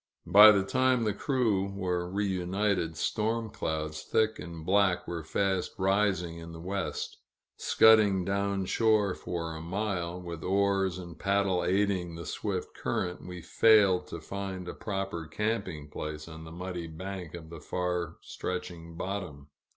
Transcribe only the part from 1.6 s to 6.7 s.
were reunited, storm clouds, thick and black, were fast rising in the